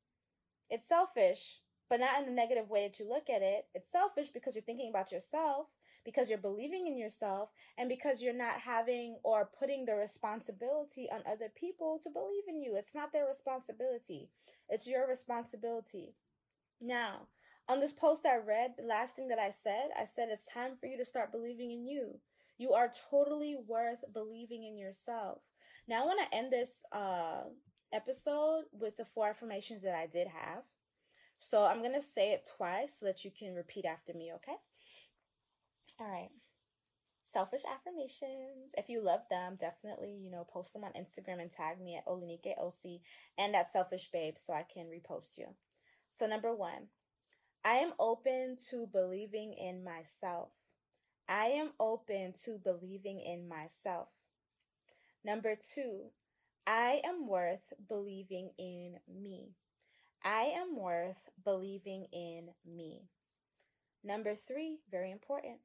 It's 0.69 0.89
selfish, 0.89 1.61
but 1.89 2.01
not 2.01 2.21
in 2.21 2.27
the 2.27 2.33
negative 2.33 2.71
way 2.71 2.87
that 2.87 2.99
you 2.99 3.09
look 3.09 3.29
at 3.29 3.43
it. 3.43 3.67
It's 3.75 3.91
selfish 3.91 4.29
because 4.29 4.55
you're 4.55 4.63
thinking 4.63 4.89
about 4.89 5.13
yourself, 5.13 5.67
because 6.05 6.29
you're 6.29 6.39
believing 6.39 6.87
in 6.87 6.97
yourself, 6.97 7.51
and 7.77 7.89
because 7.89 8.23
you're 8.23 8.33
not 8.33 8.61
having 8.61 9.19
or 9.23 9.51
putting 9.59 9.85
the 9.85 9.95
responsibility 9.95 11.09
on 11.13 11.21
other 11.31 11.51
people 11.55 12.01
to 12.03 12.11
believe 12.11 12.45
in 12.49 12.63
you. 12.63 12.77
It's 12.77 12.95
not 12.95 13.13
their 13.13 13.27
responsibility. 13.27 14.31
It's 14.69 14.87
your 14.87 15.07
responsibility. 15.07 16.15
Now, 16.81 17.29
on 17.69 17.81
this 17.81 17.93
post 17.93 18.27
I 18.27 18.37
read, 18.37 18.73
the 18.77 18.87
last 18.87 19.15
thing 19.15 19.29
that 19.29 19.39
I 19.39 19.51
said, 19.51 19.91
I 19.99 20.05
said 20.05 20.29
it's 20.31 20.47
time 20.47 20.73
for 20.81 20.87
you 20.87 20.97
to 20.97 21.05
start 21.05 21.33
believing 21.33 21.71
in 21.71 21.87
you. 21.87 22.19
You 22.59 22.73
are 22.73 22.93
totally 23.11 23.57
worth 23.67 24.05
believing 24.13 24.65
in 24.65 24.77
yourself. 24.77 25.39
Now, 25.87 26.03
I 26.03 26.07
want 26.07 26.21
to 26.21 26.37
end 26.37 26.53
this 26.53 26.85
uh, 26.93 27.45
episode 27.93 28.65
with 28.73 28.97
the 28.97 29.05
four 29.05 29.29
affirmations 29.29 29.83
that 29.83 29.95
I 29.95 30.07
did 30.07 30.29
have. 30.29 30.63
So 31.39 31.65
I'm 31.65 31.79
going 31.79 31.95
to 31.95 32.03
say 32.03 32.33
it 32.33 32.51
twice 32.57 32.99
so 33.01 33.07
that 33.07 33.25
you 33.25 33.31
can 33.31 33.55
repeat 33.55 33.85
after 33.85 34.13
me, 34.13 34.31
okay? 34.37 34.57
All 36.01 36.09
right. 36.09 36.31
Selfish 37.25 37.61
affirmations. 37.71 38.73
If 38.77 38.89
you 38.89 39.05
love 39.05 39.21
them, 39.29 39.57
definitely, 39.61 40.19
you 40.21 40.31
know, 40.31 40.47
post 40.51 40.73
them 40.73 40.83
on 40.83 40.93
Instagram 40.93 41.41
and 41.41 41.51
tag 41.51 41.81
me 41.81 41.97
at 41.97 42.07
Olanike 42.07 42.59
Osi 42.59 43.01
and 43.39 43.53
that 43.53 43.71
selfish 43.71 44.09
babe 44.11 44.35
so 44.39 44.55
I 44.55 44.65
can 44.73 44.87
repost 44.87 45.37
you. 45.37 45.49
So 46.11 46.27
number 46.27 46.55
one, 46.55 46.89
I 47.65 47.75
am 47.75 47.93
open 48.01 48.57
to 48.71 48.89
believing 48.91 49.53
in 49.53 49.85
myself. 49.85 50.49
I 51.29 51.49
am 51.49 51.73
open 51.79 52.33
to 52.45 52.59
believing 52.59 53.21
in 53.21 53.47
myself. 53.47 54.09
Number 55.23 55.55
two, 55.55 56.07
I 56.67 57.03
am 57.05 57.29
worth 57.29 57.75
believing 57.89 58.51
in 58.59 58.97
me. 59.07 59.51
I 60.25 60.53
am 60.57 60.77
worth 60.77 61.31
believing 61.45 62.07
in 62.13 62.49
me. 62.67 63.03
Number 64.03 64.35
three, 64.49 64.79
very 64.91 65.11
important. 65.11 65.59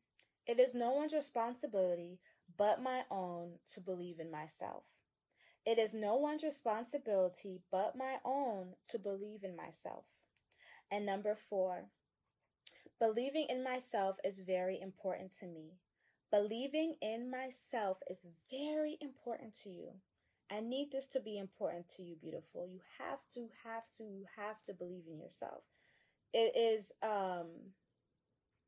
It 0.47 0.59
is 0.59 0.73
no 0.73 0.91
one's 0.91 1.13
responsibility 1.13 2.19
but 2.57 2.81
my 2.81 3.01
own 3.09 3.53
to 3.73 3.81
believe 3.81 4.19
in 4.19 4.31
myself. 4.31 4.83
It 5.65 5.79
is 5.79 5.93
no 5.93 6.15
one's 6.15 6.43
responsibility 6.43 7.61
but 7.71 7.97
my 7.97 8.17
own 8.23 8.75
to 8.91 8.99
believe 8.99 9.43
in 9.43 9.55
myself. 9.55 10.05
And 10.91 11.05
number 11.05 11.35
four, 11.35 11.85
believing 12.99 13.47
in 13.49 13.63
myself 13.63 14.17
is 14.23 14.39
very 14.39 14.79
important 14.79 15.33
to 15.39 15.47
me. 15.47 15.79
Believing 16.31 16.95
in 17.01 17.31
myself 17.31 17.97
is 18.09 18.27
very 18.51 18.97
important 19.01 19.55
to 19.63 19.69
you. 19.69 19.89
I 20.51 20.59
need 20.59 20.91
this 20.91 21.07
to 21.07 21.19
be 21.19 21.39
important 21.39 21.85
to 21.95 22.03
you, 22.03 22.15
beautiful. 22.21 22.67
You 22.71 22.81
have 22.99 23.19
to, 23.33 23.47
have 23.63 23.83
to, 23.97 24.25
have 24.37 24.61
to 24.63 24.73
believe 24.73 25.05
in 25.11 25.19
yourself. 25.19 25.63
It 26.33 26.55
is, 26.55 26.91
um, 27.01 27.47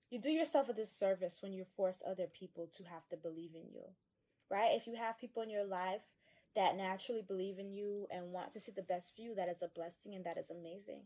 you 0.09 0.19
do 0.19 0.29
yourself 0.29 0.69
a 0.69 0.73
disservice 0.73 1.39
when 1.41 1.53
you 1.53 1.65
force 1.75 2.01
other 2.05 2.27
people 2.27 2.69
to 2.77 2.83
have 2.83 3.07
to 3.09 3.17
believe 3.17 3.51
in 3.55 3.69
you, 3.73 3.83
right? 4.49 4.71
If 4.71 4.87
you 4.87 4.95
have 4.95 5.19
people 5.19 5.43
in 5.43 5.49
your 5.49 5.65
life 5.65 6.01
that 6.55 6.77
naturally 6.77 7.21
believe 7.27 7.59
in 7.59 7.71
you 7.71 8.07
and 8.09 8.31
want 8.31 8.51
to 8.53 8.59
see 8.59 8.71
the 8.75 8.81
best 8.81 9.15
for 9.15 9.21
you, 9.21 9.35
that 9.35 9.49
is 9.49 9.61
a 9.61 9.67
blessing 9.67 10.15
and 10.15 10.25
that 10.25 10.37
is 10.37 10.49
amazing. 10.49 11.03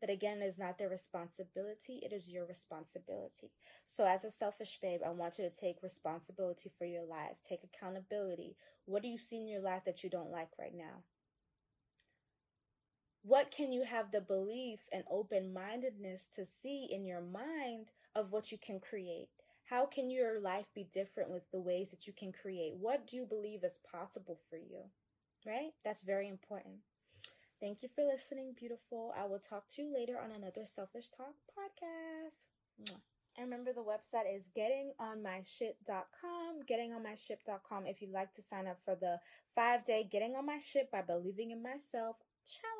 But 0.00 0.10
again, 0.10 0.40
it 0.40 0.46
is 0.46 0.58
not 0.58 0.78
their 0.78 0.88
responsibility, 0.88 2.00
it 2.02 2.12
is 2.12 2.28
your 2.28 2.46
responsibility. 2.46 3.52
So, 3.86 4.06
as 4.06 4.24
a 4.24 4.30
selfish 4.30 4.78
babe, 4.80 5.00
I 5.06 5.10
want 5.10 5.38
you 5.38 5.44
to 5.48 5.54
take 5.54 5.82
responsibility 5.82 6.70
for 6.76 6.86
your 6.86 7.04
life, 7.04 7.36
take 7.46 7.60
accountability. 7.62 8.56
What 8.86 9.02
do 9.02 9.08
you 9.08 9.18
see 9.18 9.36
in 9.36 9.46
your 9.46 9.60
life 9.60 9.82
that 9.84 10.02
you 10.02 10.08
don't 10.08 10.30
like 10.32 10.48
right 10.58 10.74
now? 10.74 11.04
What 13.22 13.50
can 13.50 13.72
you 13.72 13.82
have 13.84 14.10
the 14.10 14.22
belief 14.22 14.80
and 14.90 15.04
open 15.10 15.52
mindedness 15.52 16.26
to 16.34 16.46
see 16.46 16.88
in 16.90 17.04
your 17.04 17.20
mind 17.20 17.90
of 18.14 18.32
what 18.32 18.52
you 18.52 18.58
can 18.58 18.80
create? 18.80 19.28
How 19.64 19.86
can 19.86 20.10
your 20.10 20.40
life 20.40 20.66
be 20.74 20.88
different 20.92 21.30
with 21.30 21.42
the 21.52 21.60
ways 21.60 21.90
that 21.90 22.06
you 22.06 22.12
can 22.12 22.32
create? 22.32 22.74
What 22.78 23.06
do 23.06 23.16
you 23.16 23.24
believe 23.24 23.62
is 23.62 23.78
possible 23.90 24.40
for 24.48 24.56
you? 24.56 24.90
Right? 25.46 25.70
That's 25.84 26.02
very 26.02 26.28
important. 26.28 26.76
Thank 27.60 27.82
you 27.82 27.88
for 27.94 28.04
listening, 28.04 28.54
beautiful. 28.58 29.14
I 29.16 29.26
will 29.26 29.38
talk 29.38 29.64
to 29.76 29.82
you 29.82 29.94
later 29.94 30.18
on 30.18 30.32
another 30.32 30.64
Selfish 30.66 31.08
Talk 31.16 31.34
podcast. 31.52 32.42
And 33.36 33.50
remember, 33.50 33.72
the 33.72 33.80
website 33.80 34.34
is 34.34 34.48
gettingonmyshit.com. 34.56 36.62
Gettingonmyshit.com 36.68 37.86
if 37.86 38.02
you'd 38.02 38.12
like 38.12 38.32
to 38.34 38.42
sign 38.42 38.66
up 38.66 38.78
for 38.84 38.96
the 38.96 39.18
five 39.54 39.84
day 39.84 40.08
Getting 40.10 40.34
on 40.36 40.46
My 40.46 40.58
Shit 40.58 40.90
by 40.90 41.02
Believing 41.02 41.50
in 41.50 41.62
Myself 41.62 42.16
challenge. 42.44 42.79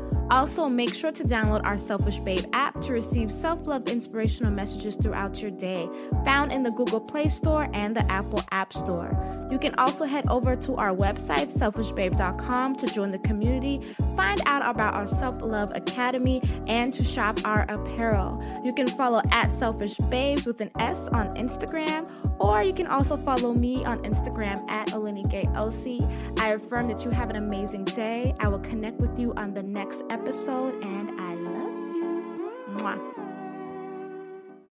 Also, 0.29 0.69
make 0.69 0.93
sure 0.93 1.11
to 1.11 1.23
download 1.23 1.65
our 1.65 1.77
Selfish 1.77 2.19
Babe 2.19 2.45
app 2.53 2.79
to 2.81 2.93
receive 2.93 3.31
self 3.31 3.67
love 3.67 3.87
inspirational 3.89 4.51
messages 4.51 4.95
throughout 4.95 5.41
your 5.41 5.51
day, 5.51 5.89
found 6.23 6.51
in 6.51 6.63
the 6.63 6.71
Google 6.71 7.01
Play 7.01 7.27
Store 7.27 7.67
and 7.73 7.95
the 7.95 8.09
Apple 8.11 8.43
App 8.51 8.73
Store. 8.73 9.11
You 9.51 9.59
can 9.59 9.75
also 9.75 10.05
head 10.05 10.25
over 10.29 10.55
to 10.55 10.75
our 10.75 10.95
website, 10.95 11.55
selfishbabe.com, 11.55 12.75
to 12.77 12.87
join 12.87 13.11
the 13.11 13.19
community, 13.19 13.81
find 14.15 14.41
out 14.45 14.67
about 14.67 14.93
our 14.93 15.07
Self 15.07 15.41
Love 15.41 15.71
Academy, 15.75 16.41
and 16.67 16.93
to 16.93 17.03
shop 17.03 17.39
our 17.43 17.63
apparel. 17.69 18.41
You 18.63 18.73
can 18.73 18.87
follow 18.87 19.21
at 19.31 19.51
Selfish 19.51 19.97
Babes 20.09 20.45
with 20.45 20.61
an 20.61 20.71
S 20.79 21.07
on 21.09 21.33
Instagram, 21.33 22.09
or 22.41 22.63
you 22.63 22.73
can 22.73 22.87
also 22.87 23.15
follow 23.15 23.53
me 23.53 23.85
on 23.85 23.99
Instagram 23.99 24.67
at 24.69 24.87
OlanikeeOsi. 24.89 26.39
I 26.39 26.49
affirm 26.49 26.87
that 26.87 27.05
you 27.05 27.11
have 27.11 27.29
an 27.29 27.35
amazing 27.35 27.85
day. 27.85 28.33
I 28.39 28.47
will 28.47 28.59
connect 28.59 28.99
with 28.99 29.19
you 29.19 29.31
on 29.37 29.53
the 29.53 29.61
next 29.61 30.03
episode, 30.09 30.83
and 30.83 31.21
I 31.21 31.35
love 31.35 31.95
you. 31.95 32.51
Mwah. 32.77 33.20